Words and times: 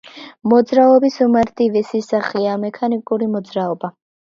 მოძრაობის 0.53 1.17
უმარტივესი 1.27 2.03
სახეა 2.09 2.57
მექანიკური 2.65 3.31
მოძრაობა 3.37 3.97